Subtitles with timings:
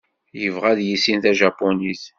[0.41, 2.03] Yebɣa ad yissin tajapunit.